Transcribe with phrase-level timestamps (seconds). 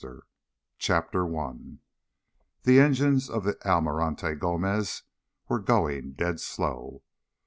[0.79, 1.57] ]CHAPTER I
[2.63, 5.03] The engines of the Almirante Gomez
[5.47, 7.03] were going dead slow.